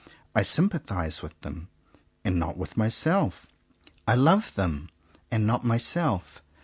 I 0.33 0.41
sympathize 0.41 1.21
with 1.21 1.39
them, 1.41 1.67
and 2.25 2.37
not 2.39 2.57
with 2.57 2.75
myself. 2.75 3.45
I 4.07 4.15
love 4.15 4.55
them, 4.55 4.89
and 5.29 5.45
not 5.45 5.63
myself. 5.63 6.41